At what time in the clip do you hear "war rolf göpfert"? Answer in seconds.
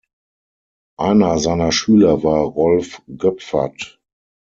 2.23-3.99